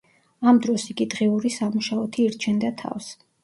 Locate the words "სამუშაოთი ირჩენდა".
1.59-2.77